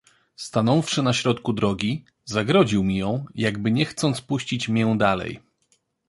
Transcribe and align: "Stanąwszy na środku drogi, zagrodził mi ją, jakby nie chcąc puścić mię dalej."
"Stanąwszy 0.35 1.03
na 1.03 1.13
środku 1.13 1.53
drogi, 1.53 2.03
zagrodził 2.25 2.83
mi 2.83 2.97
ją, 2.97 3.25
jakby 3.35 3.71
nie 3.71 3.85
chcąc 3.85 4.21
puścić 4.21 4.69
mię 4.69 4.95
dalej." 4.97 5.39